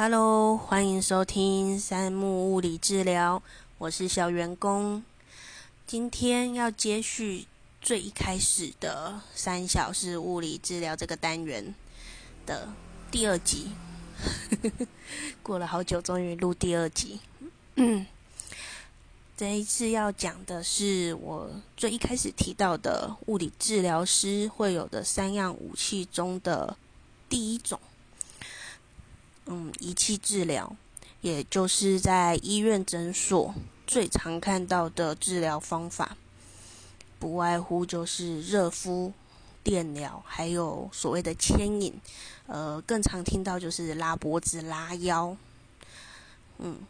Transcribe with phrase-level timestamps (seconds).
[0.00, 3.42] Hello，欢迎收听三木物理治疗，
[3.78, 5.02] 我是小员工。
[5.88, 7.46] 今天要接续
[7.82, 11.74] 最一开始的三小时物理治疗这个单元
[12.46, 12.68] 的
[13.10, 13.72] 第二集，
[15.42, 17.18] 过了好久，终于录第二集。
[19.36, 26.76] 这一次要讲的是我最一开始提到的物理治疗师会有的三样武器中的
[27.28, 27.80] 第一种。
[29.50, 30.76] 嗯，仪器治疗，
[31.22, 33.54] 也就是在医院诊所
[33.86, 36.18] 最常看到的治疗方法，
[37.18, 39.10] 不外乎就是热敷、
[39.64, 41.98] 电疗，还有所谓的牵引。
[42.46, 45.34] 呃，更常听到就是拉脖子、拉腰。
[46.58, 46.80] 嗯，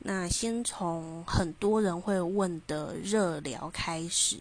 [0.00, 4.38] 那先从很多人会问的热疗开始。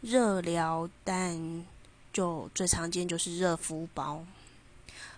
[0.00, 1.64] 热疗，但
[2.12, 4.24] 就最常见就是热敷包，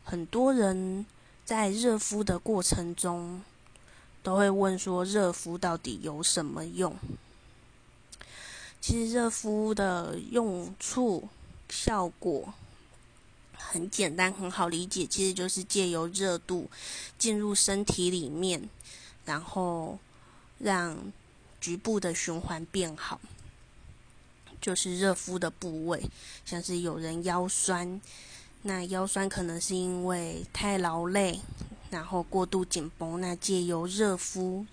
[0.05, 1.07] 很多人。
[1.47, 3.41] 在热敷的过程中，
[4.21, 6.97] 都会问说：热敷到底有什么用？
[8.81, 11.29] 其实热敷的用处、
[11.69, 12.53] 效果
[13.57, 16.69] 很简单，很好理解，其实就是借由热度
[17.17, 18.69] 进入身体里面，
[19.25, 20.01] 然后
[20.59, 21.13] 让
[21.61, 23.21] 局部的循环变好，
[24.61, 26.11] 就是热敷的部位，
[26.45, 28.01] 像是有人腰酸。
[28.63, 31.41] 那腰酸可能是因为太劳累，
[31.91, 33.21] 然后过度紧绷。
[33.21, 34.67] 那借由热敷，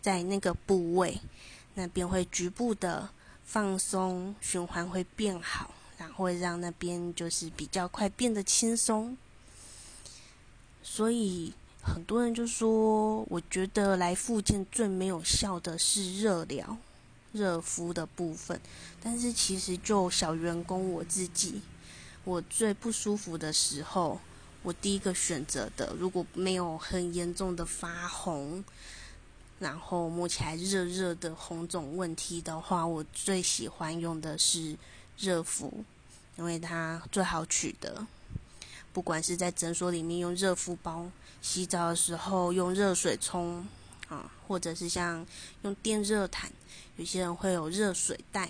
[0.00, 1.20] 在那个部位，
[1.74, 3.10] 那边会局部的
[3.44, 9.14] 放松，循环会变好，然后会让那边就是比较快变得轻松。
[10.82, 16.78] 所以很多人就说，我觉得来复健最没有效的是热疗、
[17.32, 18.58] 热敷的部分。
[19.02, 21.60] 但是其实就小员工我自己。
[22.24, 24.18] 我最不舒服的时候，
[24.62, 28.64] 我第一个选择的，如果没有很严重的发红，
[29.58, 34.74] 然后摸起来热热的红肿问题的话，我最喜欢用的是
[35.18, 35.84] 热敷，
[36.38, 38.06] 因为它最好取得。
[38.94, 41.10] 不管是在诊所里面用热敷包，
[41.42, 43.66] 洗澡的时候用热水冲
[44.08, 45.26] 啊，或者是像
[45.60, 46.50] 用电热毯，
[46.96, 48.48] 有些人会有热水袋，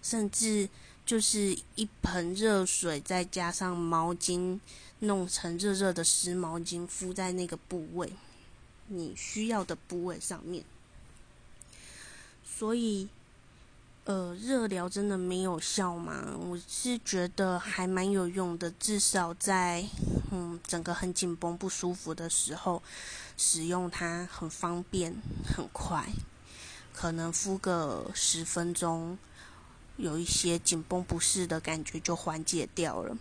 [0.00, 0.68] 甚至。
[1.10, 4.60] 就是一盆热水，再加上毛巾，
[5.00, 8.12] 弄成热热的湿毛巾敷在那个部位，
[8.86, 10.64] 你需要的部位上面。
[12.44, 13.08] 所以，
[14.04, 16.32] 呃，热疗真的没有效吗？
[16.38, 19.84] 我是觉得还蛮有用的，至少在
[20.30, 22.80] 嗯整个很紧绷不舒服的时候，
[23.36, 25.12] 使用它很方便
[25.44, 26.08] 很快，
[26.92, 29.18] 可能敷个十分钟。
[30.00, 33.16] 有一些紧绷不适的感觉就缓解掉了。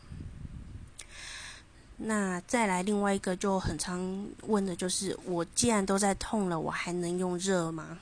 [2.02, 8.00] 那再来另外一个就很常问的就是，我既然都在痛了，我还能用热吗？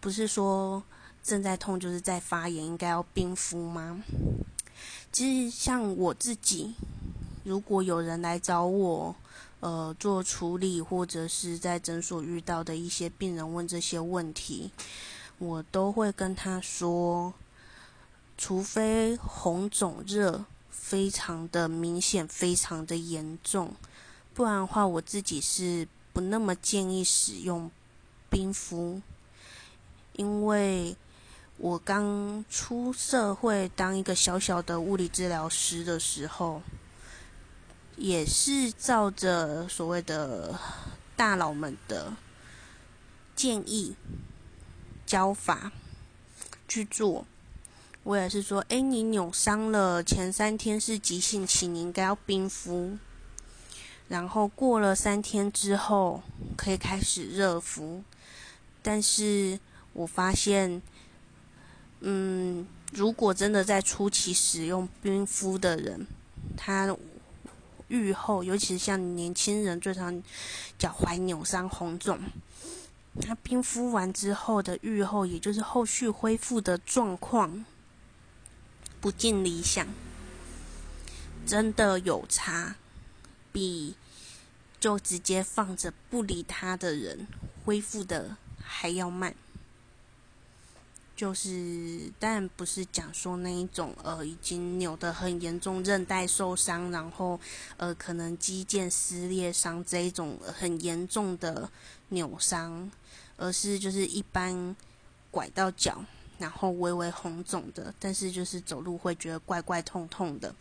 [0.00, 0.82] 不是说
[1.22, 4.02] 正在痛就是在发炎，应该要冰敷吗？
[5.12, 6.74] 其实像我自己，
[7.44, 9.14] 如果有人来找我，
[9.60, 14.70] 呃，做处理或者是在诊所遇到的一些病人问这些问题，
[15.38, 17.34] 我都会跟他说。
[18.36, 23.74] 除非红肿热非常的明显、非常的严重，
[24.34, 27.70] 不然的话，我自己是不那么建议使用
[28.28, 29.00] 冰敷。
[30.14, 30.96] 因为
[31.56, 36.60] 我刚出社会当一个小小的物理治疗师的时候，
[37.96, 40.58] 也是照着所谓的
[41.16, 42.14] 大佬们的
[43.36, 43.94] 建议
[45.06, 45.72] 教法
[46.66, 47.24] 去做。
[48.04, 52.98] 我也是说，哎，你扭伤了，前三天是急性期，你应该要冰敷，
[54.08, 56.20] 然后过了三天之后
[56.56, 58.02] 可以开始热敷。
[58.82, 59.60] 但是
[59.92, 60.82] 我发现，
[62.00, 66.04] 嗯，如果真的在初期使用冰敷的人，
[66.56, 66.96] 他
[67.86, 70.20] 愈后，尤其是像年轻人最常
[70.76, 72.18] 脚踝扭伤红肿，
[73.20, 77.64] 他冰敷完之后的愈后，也就是后续恢复的状况。
[79.02, 79.84] 不尽理想，
[81.44, 82.76] 真的有差，
[83.50, 83.96] 比
[84.78, 87.26] 就直接放着不理他的人
[87.64, 89.34] 恢复的还要慢。
[91.16, 97.40] 就是，但不是讲说那一种呃，已经扭得很严重，韧带受伤，然后
[97.78, 101.68] 呃，可能肌腱撕裂伤这一种很严重的
[102.10, 102.88] 扭伤，
[103.36, 104.76] 而是就是一般
[105.32, 106.04] 拐到脚。
[106.42, 110.52] 然后微微红肿的，但是就是走路会觉得怪怪痛痛的，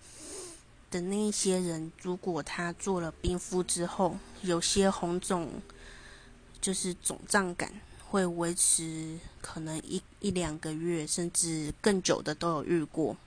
[0.92, 5.50] 的那些人，如果他做了冰敷之后，有些红肿，
[6.62, 7.74] 就是肿胀感
[8.07, 13.18] 会维持可能一一两个月，甚至更久的都有遇过。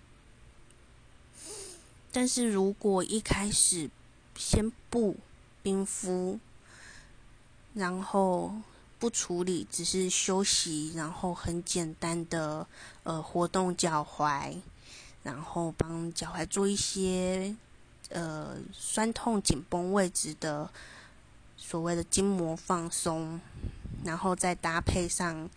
[2.12, 3.90] 但是如果一开始
[4.36, 5.16] 先不
[5.60, 6.38] 冰敷，
[7.74, 8.54] 然后
[9.04, 12.66] 不处理，只是休息，然后很简单的
[13.02, 14.56] 呃活动脚踝，
[15.22, 17.54] 然后帮脚踝做一些
[18.08, 20.70] 呃酸痛紧绷位置的
[21.58, 23.38] 所谓的筋膜放松，
[24.02, 25.50] 然后再搭配上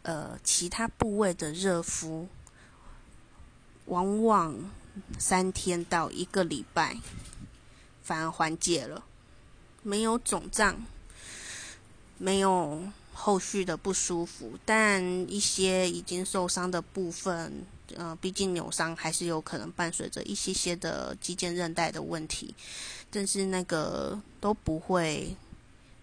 [0.00, 2.26] 呃其他部位的热敷，
[3.84, 4.70] 往往
[5.18, 6.96] 三天到一个礼拜
[8.02, 9.04] 反而缓解了，
[9.82, 10.82] 没有肿胀。
[12.18, 12.82] 没有
[13.12, 17.64] 后续的不舒服，但一些已经受伤的部分，
[17.94, 22.54] 呃，毕竟扭伤还是有可能伴随着一些些的肌腱韧带的问题，
[23.10, 25.36] 但是那个都不会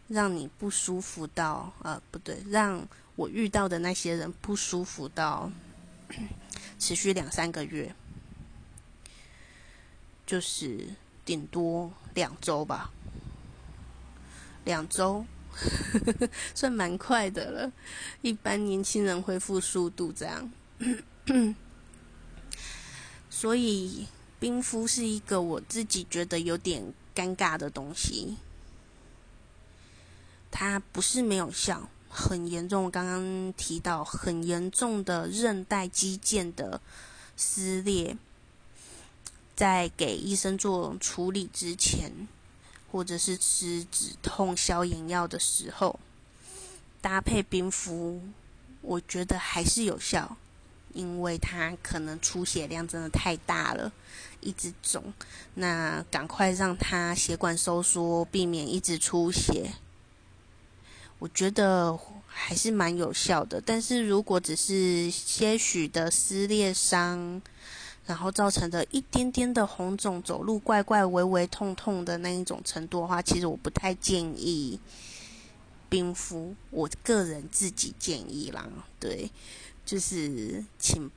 [0.07, 5.51] 让你不舒服到，呃，不对，让我遇到的那些人不舒服到
[6.79, 7.93] 持续两三个月，
[10.25, 10.87] 就是
[11.25, 12.91] 顶多两周吧，
[14.63, 15.25] 两周。
[16.53, 17.71] 算蛮快的了，
[18.21, 20.51] 一般年轻人恢复速度这样，
[23.29, 24.07] 所以
[24.39, 28.37] 冰敷是一个我自己觉得有点尴尬的东西。
[30.51, 32.91] 它不是没有效，很严重。
[32.91, 36.79] 刚刚提到很严重的韧带肌腱的
[37.35, 38.15] 撕裂，
[39.55, 42.27] 在给医生做处理之前。
[42.93, 45.99] 或者是吃止痛消炎药的时候，
[47.01, 48.21] 搭配冰敷，
[48.81, 50.37] 我觉得还是有效，
[50.93, 53.91] 因为它可能出血量真的太大了，
[54.41, 55.11] 一直肿，
[55.55, 59.73] 那赶快让它血管收缩，避免一直出血。
[61.17, 61.97] 我觉得
[62.27, 67.41] 还是蛮有效的，但是如果只是些许的撕裂伤，
[68.05, 74.77] 然后造成的一点点的红肿、走路怪怪、微微痛痛的那一种程度的话，其实我不太建议
[75.87, 76.53] 冰敷。
[76.69, 78.67] 我个人自己建议啦，
[78.99, 79.31] 对，
[79.85, 81.09] 就是请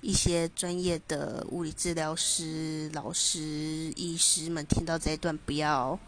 [0.00, 5.98] 一些专业的物理治疗师、老师、医师们听到这一段，不要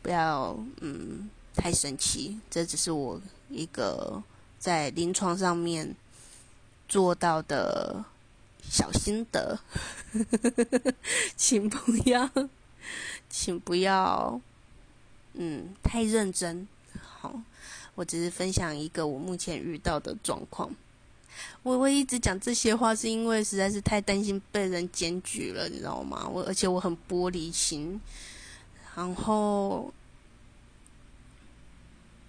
[0.00, 2.38] 不要嗯太生气。
[2.48, 3.20] 这只是我
[3.50, 4.22] 一个
[4.60, 5.92] 在临床上面
[6.88, 8.04] 做到的。
[8.62, 9.58] 小心得，
[11.36, 12.30] 请不要，
[13.28, 14.40] 请不要，
[15.34, 16.66] 嗯，太认真。
[17.00, 17.40] 好，
[17.94, 20.74] 我只是分享一个我目前遇到的状况。
[21.62, 26.28] 我我一直讲这些话，是因为实在是太担心被人检举了，你知道吗？
[26.28, 28.00] 我而且我很玻璃心，
[28.94, 29.92] 然后，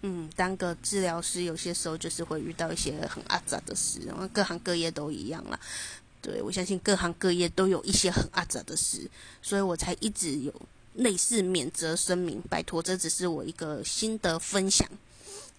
[0.01, 5.59] 嗯，当个治疗师，有些时候就是会遇到一些很阿杂的事，然后各行各业都一样了。
[6.23, 9.11] 对，我相信各行各业都有一些很阿杂的事，
[9.41, 10.53] 所以我才一直有
[10.93, 12.41] 类似免责声明。
[12.49, 14.87] 拜托，这只是我一个心得分享，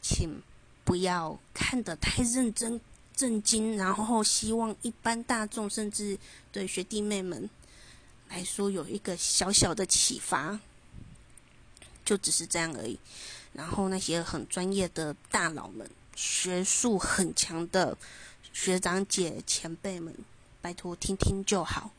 [0.01, 0.41] 请
[0.83, 2.81] 不要看得太认真、
[3.15, 6.19] 震惊，然后希望一般大众甚至
[6.51, 7.51] 对学弟妹们
[8.31, 10.59] 来说有一个小小的启发，
[12.07, 12.99] 就只是这样而已。
[13.53, 15.87] 然后那些很专业的大佬们、
[16.17, 17.95] 学术很强的
[18.55, 20.15] 学长姐、前辈们。
[20.65, 21.91] 拜托，听听就好，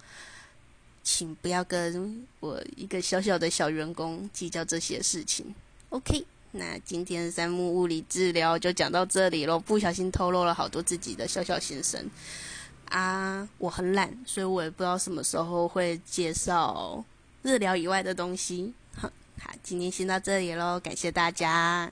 [1.03, 5.53] 请不要跟我一个小小的小员工计较这些事情。
[5.89, 9.59] OK，那今天三木物理治疗就讲到这里喽。
[9.59, 12.09] 不小心透露了好多自己的小小心声
[12.89, 13.47] 啊！
[13.59, 17.05] 我很懒，所以我也不知道什么时候会介绍
[17.43, 18.73] 日疗以外的东西。
[18.95, 19.07] 好，
[19.39, 21.91] 好，今天先到这里喽，感谢大家。